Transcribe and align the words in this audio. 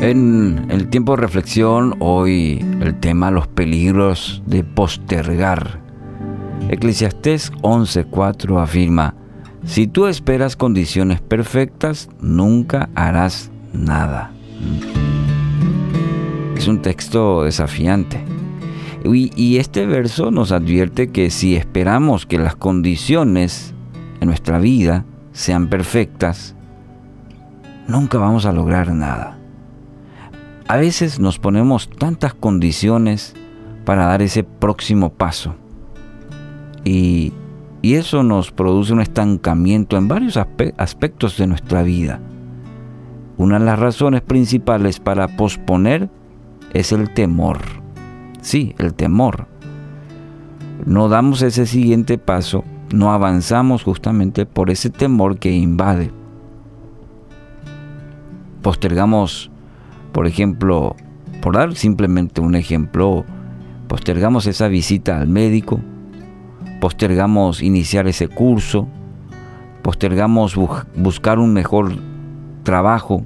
En 0.00 0.68
el 0.70 0.88
tiempo 0.88 1.14
de 1.14 1.20
reflexión, 1.20 1.94
hoy 1.98 2.64
el 2.80 2.98
tema 2.98 3.30
los 3.30 3.46
peligros 3.48 4.42
de 4.46 4.64
postergar. 4.64 5.82
Eclesiastés 6.70 7.52
11:4 7.60 8.62
afirma, 8.62 9.14
si 9.66 9.86
tú 9.86 10.06
esperas 10.06 10.56
condiciones 10.56 11.20
perfectas, 11.20 12.08
nunca 12.18 12.88
harás 12.94 13.50
nada. 13.74 14.32
Es 16.56 16.66
un 16.66 16.80
texto 16.80 17.44
desafiante. 17.44 18.24
Y, 19.04 19.30
y 19.36 19.58
este 19.58 19.84
verso 19.84 20.30
nos 20.30 20.50
advierte 20.50 21.10
que 21.10 21.28
si 21.28 21.56
esperamos 21.56 22.24
que 22.24 22.38
las 22.38 22.56
condiciones 22.56 23.74
en 24.22 24.28
nuestra 24.28 24.60
vida 24.60 25.04
sean 25.32 25.68
perfectas, 25.68 26.54
nunca 27.86 28.16
vamos 28.16 28.46
a 28.46 28.52
lograr 28.52 28.94
nada. 28.94 29.39
A 30.70 30.76
veces 30.76 31.18
nos 31.18 31.40
ponemos 31.40 31.90
tantas 31.90 32.32
condiciones 32.32 33.34
para 33.84 34.06
dar 34.06 34.22
ese 34.22 34.44
próximo 34.44 35.10
paso. 35.10 35.56
Y, 36.84 37.32
eso 37.82 38.22
nos 38.22 38.52
produce 38.52 38.92
un 38.92 39.00
estancamiento 39.00 39.96
en 39.96 40.06
varios 40.06 40.36
aspectos 40.36 41.36
de 41.38 41.48
nuestra 41.48 41.82
vida. 41.82 42.20
Una 43.36 43.58
de 43.58 43.64
las 43.64 43.80
razones 43.80 44.20
principales 44.20 45.00
para 45.00 45.26
posponer 45.36 46.08
es 46.72 46.92
el 46.92 47.12
temor. 47.14 47.58
Sí, 48.40 48.76
el 48.78 48.94
temor. 48.94 49.48
No 50.86 51.08
damos 51.08 51.42
ese 51.42 51.66
siguiente 51.66 52.16
paso, 52.16 52.62
no 52.94 53.10
avanzamos 53.12 53.82
justamente 53.82 54.46
por 54.46 54.70
ese 54.70 54.88
temor 54.88 55.36
que 55.40 55.50
invade. 55.50 56.12
Postergamos 58.62 59.49
por 60.12 60.26
ejemplo, 60.26 60.96
por 61.40 61.54
dar 61.54 61.74
simplemente 61.74 62.40
un 62.40 62.54
ejemplo, 62.54 63.24
postergamos 63.88 64.46
esa 64.46 64.68
visita 64.68 65.20
al 65.20 65.28
médico, 65.28 65.80
postergamos 66.80 67.62
iniciar 67.62 68.08
ese 68.08 68.28
curso, 68.28 68.88
postergamos 69.82 70.56
buscar 70.96 71.38
un 71.38 71.52
mejor 71.52 71.92
trabajo, 72.62 73.22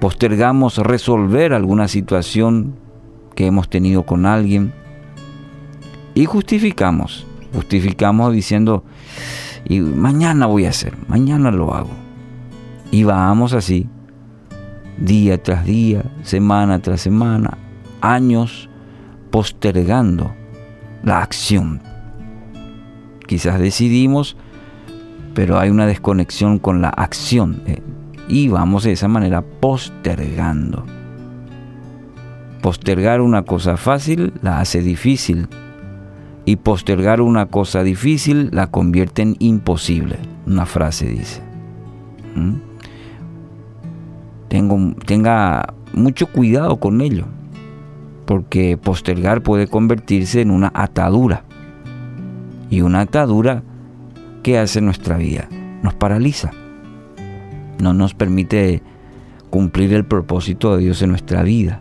postergamos 0.00 0.78
resolver 0.78 1.52
alguna 1.52 1.88
situación 1.88 2.74
que 3.34 3.46
hemos 3.46 3.68
tenido 3.68 4.04
con 4.04 4.26
alguien 4.26 4.72
y 6.14 6.26
justificamos, 6.26 7.26
justificamos 7.54 8.32
diciendo, 8.32 8.84
y 9.64 9.80
mañana 9.80 10.46
voy 10.46 10.66
a 10.66 10.70
hacer, 10.70 10.96
mañana 11.08 11.50
lo 11.50 11.74
hago. 11.74 11.90
Y 12.90 13.04
vamos 13.04 13.52
así 13.52 13.88
día 15.00 15.42
tras 15.42 15.64
día, 15.64 16.04
semana 16.22 16.78
tras 16.80 17.00
semana, 17.00 17.58
años 18.00 18.68
postergando 19.30 20.34
la 21.02 21.22
acción. 21.22 21.80
Quizás 23.26 23.58
decidimos, 23.58 24.36
pero 25.34 25.58
hay 25.58 25.70
una 25.70 25.86
desconexión 25.86 26.58
con 26.58 26.82
la 26.82 26.88
acción 26.88 27.62
eh, 27.66 27.82
y 28.28 28.48
vamos 28.48 28.84
de 28.84 28.92
esa 28.92 29.08
manera 29.08 29.42
postergando. 29.42 30.84
Postergar 32.60 33.20
una 33.20 33.42
cosa 33.42 33.76
fácil 33.76 34.34
la 34.42 34.60
hace 34.60 34.82
difícil 34.82 35.48
y 36.44 36.56
postergar 36.56 37.20
una 37.20 37.46
cosa 37.46 37.82
difícil 37.82 38.50
la 38.52 38.66
convierte 38.66 39.22
en 39.22 39.36
imposible. 39.38 40.18
Una 40.46 40.66
frase 40.66 41.06
dice. 41.06 41.42
Tenga 44.50 45.74
mucho 45.92 46.26
cuidado 46.26 46.78
con 46.78 47.00
ello, 47.00 47.24
porque 48.26 48.76
postergar 48.76 49.42
puede 49.42 49.68
convertirse 49.68 50.40
en 50.40 50.50
una 50.50 50.70
atadura. 50.74 51.44
Y 52.68 52.82
una 52.82 53.00
atadura, 53.00 53.62
¿qué 54.42 54.58
hace 54.58 54.80
nuestra 54.80 55.16
vida? 55.16 55.48
Nos 55.82 55.94
paraliza. 55.94 56.50
No 57.80 57.94
nos 57.94 58.14
permite 58.14 58.82
cumplir 59.50 59.94
el 59.94 60.04
propósito 60.04 60.76
de 60.76 60.84
Dios 60.84 61.00
en 61.02 61.10
nuestra 61.10 61.42
vida. 61.42 61.80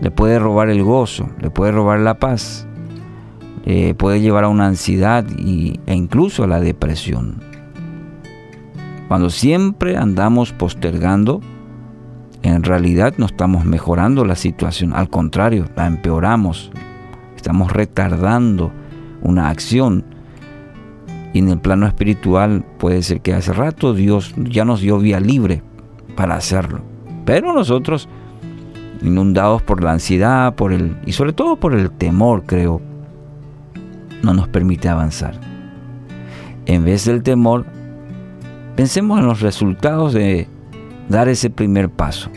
Le 0.00 0.10
puede 0.10 0.38
robar 0.38 0.70
el 0.70 0.82
gozo, 0.82 1.28
le 1.40 1.50
puede 1.50 1.72
robar 1.72 2.00
la 2.00 2.14
paz, 2.14 2.66
le 3.64 3.94
puede 3.94 4.20
llevar 4.20 4.44
a 4.44 4.48
una 4.48 4.66
ansiedad 4.66 5.24
y, 5.38 5.80
e 5.86 5.94
incluso 5.94 6.44
a 6.44 6.48
la 6.48 6.60
depresión. 6.60 7.40
Cuando 9.08 9.30
siempre 9.30 9.96
andamos 9.96 10.52
postergando, 10.52 11.40
en 12.44 12.62
realidad 12.62 13.14
no 13.16 13.24
estamos 13.24 13.64
mejorando 13.64 14.26
la 14.26 14.36
situación, 14.36 14.92
al 14.92 15.08
contrario, 15.08 15.64
la 15.76 15.86
empeoramos. 15.86 16.70
Estamos 17.36 17.72
retardando 17.72 18.70
una 19.22 19.48
acción. 19.48 20.04
Y 21.32 21.38
en 21.38 21.48
el 21.48 21.58
plano 21.58 21.86
espiritual 21.86 22.62
puede 22.78 23.02
ser 23.02 23.22
que 23.22 23.32
hace 23.32 23.54
rato 23.54 23.94
Dios 23.94 24.34
ya 24.36 24.66
nos 24.66 24.82
dio 24.82 24.98
vía 24.98 25.20
libre 25.20 25.62
para 26.16 26.36
hacerlo. 26.36 26.82
Pero 27.24 27.54
nosotros, 27.54 28.10
inundados 29.00 29.62
por 29.62 29.82
la 29.82 29.92
ansiedad, 29.92 30.54
por 30.54 30.74
el 30.74 30.98
y 31.06 31.12
sobre 31.12 31.32
todo 31.32 31.56
por 31.56 31.72
el 31.74 31.90
temor, 31.90 32.44
creo, 32.44 32.82
no 34.22 34.34
nos 34.34 34.48
permite 34.48 34.90
avanzar. 34.90 35.40
En 36.66 36.84
vez 36.84 37.06
del 37.06 37.22
temor, 37.22 37.64
pensemos 38.76 39.18
en 39.18 39.26
los 39.26 39.40
resultados 39.40 40.12
de 40.12 40.46
dar 41.08 41.28
ese 41.28 41.50
primer 41.50 41.90
paso. 41.90 42.30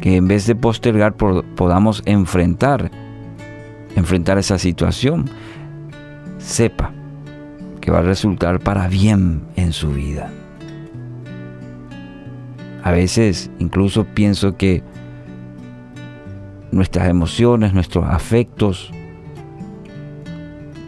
Que 0.00 0.16
en 0.16 0.28
vez 0.28 0.46
de 0.46 0.54
postergar 0.54 1.14
podamos 1.14 2.02
enfrentar, 2.06 2.90
enfrentar 3.94 4.38
esa 4.38 4.58
situación. 4.58 5.30
Sepa 6.38 6.92
que 7.80 7.90
va 7.90 7.98
a 7.98 8.02
resultar 8.02 8.60
para 8.60 8.88
bien 8.88 9.42
en 9.56 9.72
su 9.72 9.90
vida. 9.92 10.30
A 12.82 12.90
veces 12.90 13.50
incluso 13.60 14.04
pienso 14.04 14.56
que 14.56 14.82
nuestras 16.72 17.08
emociones, 17.08 17.74
nuestros 17.74 18.04
afectos, 18.08 18.90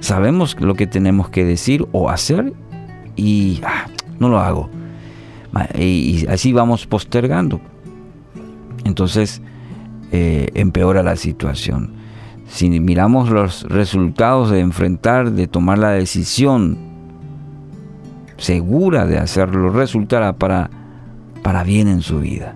sabemos 0.00 0.60
lo 0.60 0.74
que 0.74 0.88
tenemos 0.88 1.28
que 1.28 1.44
decir 1.44 1.86
o 1.92 2.10
hacer 2.10 2.52
y 3.14 3.60
ah, 3.64 3.86
no 4.18 4.28
lo 4.28 4.40
hago 4.40 4.68
y 5.78 6.26
así 6.28 6.52
vamos 6.52 6.86
postergando. 6.86 7.60
Entonces 8.84 9.40
eh, 10.12 10.48
empeora 10.54 11.02
la 11.02 11.16
situación. 11.16 11.92
Si 12.46 12.68
miramos 12.68 13.30
los 13.30 13.64
resultados 13.64 14.50
de 14.50 14.60
enfrentar, 14.60 15.32
de 15.32 15.46
tomar 15.46 15.78
la 15.78 15.90
decisión 15.90 16.78
segura 18.36 19.06
de 19.06 19.18
hacerlo, 19.18 19.70
resultará 19.70 20.34
para, 20.34 20.70
para 21.42 21.64
bien 21.64 21.88
en 21.88 22.02
su 22.02 22.20
vida. 22.20 22.54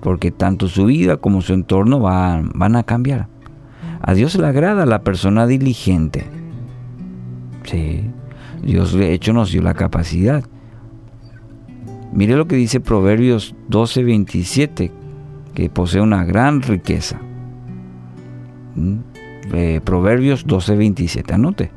Porque 0.00 0.30
tanto 0.30 0.68
su 0.68 0.86
vida 0.86 1.18
como 1.18 1.40
su 1.40 1.54
entorno 1.54 2.00
van, 2.00 2.50
van 2.54 2.76
a 2.76 2.82
cambiar. 2.82 3.28
A 4.02 4.14
Dios 4.14 4.34
le 4.34 4.46
agrada 4.46 4.86
la 4.86 5.02
persona 5.02 5.46
diligente. 5.46 6.26
Sí, 7.64 8.10
Dios 8.62 8.92
de 8.94 9.12
hecho 9.12 9.32
nos 9.32 9.52
dio 9.52 9.62
la 9.62 9.74
capacidad 9.74 10.44
Mire 12.12 12.36
lo 12.36 12.46
que 12.48 12.56
dice 12.56 12.80
Proverbios 12.80 13.54
12:27, 13.68 14.90
que 15.54 15.70
posee 15.70 16.00
una 16.00 16.24
gran 16.24 16.62
riqueza. 16.62 17.20
Mm, 18.74 18.98
eh, 19.52 19.80
Proverbios 19.84 20.46
12:27, 20.46 21.34
anote. 21.34 21.70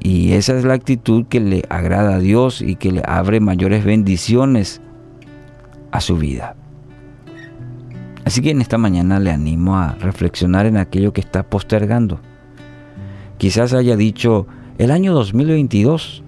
Y 0.00 0.32
esa 0.32 0.56
es 0.56 0.64
la 0.64 0.74
actitud 0.74 1.26
que 1.26 1.40
le 1.40 1.64
agrada 1.68 2.16
a 2.16 2.18
Dios 2.18 2.62
y 2.62 2.76
que 2.76 2.92
le 2.92 3.02
abre 3.06 3.40
mayores 3.40 3.84
bendiciones 3.84 4.80
a 5.90 6.00
su 6.00 6.16
vida. 6.16 6.54
Así 8.24 8.42
que 8.42 8.50
en 8.50 8.60
esta 8.60 8.76
mañana 8.76 9.18
le 9.18 9.30
animo 9.30 9.76
a 9.76 9.94
reflexionar 9.94 10.66
en 10.66 10.76
aquello 10.76 11.12
que 11.12 11.20
está 11.20 11.44
postergando. 11.44 12.20
Quizás 13.38 13.72
haya 13.72 13.96
dicho, 13.96 14.46
el 14.78 14.90
año 14.90 15.14
2022, 15.14 16.22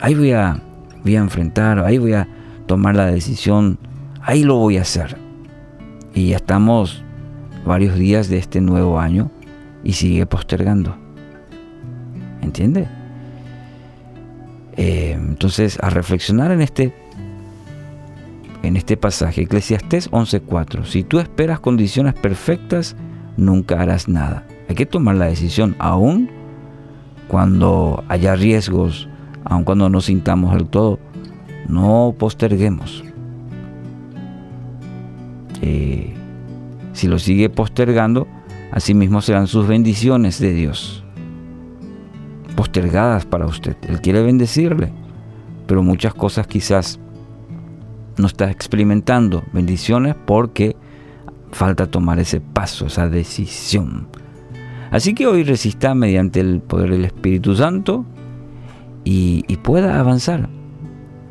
ahí 0.00 0.14
voy 0.14 0.32
a 0.32 0.62
voy 1.08 1.16
a 1.16 1.20
enfrentar, 1.20 1.78
ahí 1.78 1.96
voy 1.96 2.12
a 2.12 2.28
tomar 2.66 2.94
la 2.94 3.06
decisión, 3.06 3.78
ahí 4.20 4.44
lo 4.44 4.56
voy 4.56 4.76
a 4.76 4.82
hacer. 4.82 5.16
Y 6.14 6.28
ya 6.28 6.36
estamos 6.36 7.02
varios 7.64 7.96
días 7.96 8.28
de 8.28 8.36
este 8.36 8.60
nuevo 8.60 9.00
año 9.00 9.30
y 9.82 9.94
sigue 9.94 10.26
postergando. 10.26 10.94
¿Entiende? 12.42 12.88
Eh, 14.76 15.12
entonces, 15.12 15.78
a 15.80 15.88
reflexionar 15.88 16.50
en 16.50 16.60
este, 16.60 16.94
en 18.62 18.76
este 18.76 18.98
pasaje, 18.98 19.42
Eclesiastés 19.42 20.10
11.4, 20.10 20.84
si 20.84 21.04
tú 21.04 21.20
esperas 21.20 21.58
condiciones 21.58 22.12
perfectas, 22.12 22.96
nunca 23.38 23.80
harás 23.80 24.08
nada. 24.08 24.46
Hay 24.68 24.74
que 24.74 24.84
tomar 24.84 25.14
la 25.14 25.24
decisión, 25.24 25.74
aún 25.78 26.30
cuando 27.28 28.04
haya 28.08 28.36
riesgos, 28.36 29.08
aun 29.44 29.64
cuando 29.64 29.88
no 29.88 30.00
sintamos 30.00 30.54
del 30.54 30.66
todo, 30.66 30.98
No 31.68 32.14
posterguemos. 32.18 33.04
Eh, 35.60 36.14
si 36.94 37.08
lo 37.08 37.18
sigue 37.18 37.50
postergando, 37.50 38.26
asimismo 38.72 39.20
serán 39.20 39.46
sus 39.46 39.66
bendiciones 39.66 40.40
de 40.40 40.54
Dios 40.54 41.04
postergadas 42.58 43.24
para 43.24 43.46
usted. 43.46 43.76
Él 43.88 44.00
quiere 44.00 44.20
bendecirle, 44.20 44.90
pero 45.68 45.84
muchas 45.84 46.12
cosas 46.12 46.48
quizás 46.48 46.98
no 48.16 48.26
está 48.26 48.50
experimentando 48.50 49.44
bendiciones 49.52 50.16
porque 50.26 50.74
falta 51.52 51.86
tomar 51.86 52.18
ese 52.18 52.40
paso, 52.40 52.86
esa 52.86 53.08
decisión. 53.08 54.08
Así 54.90 55.14
que 55.14 55.28
hoy 55.28 55.44
resista 55.44 55.94
mediante 55.94 56.40
el 56.40 56.60
poder 56.60 56.90
del 56.90 57.04
Espíritu 57.04 57.54
Santo 57.54 58.04
y, 59.04 59.42
pueda 59.62 59.98
avanzar, 59.98 60.48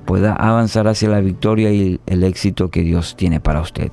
pueda 0.06 0.34
avanzar 0.34 0.88
hacia 0.88 1.10
la 1.10 1.22
victoria 1.22 1.72
y 1.72 2.00
el 2.06 2.24
éxito 2.24 2.70
que 2.70 2.82
Dios 2.82 3.16
tiene 3.16 3.40
para 3.40 3.62
usted. 3.62 3.92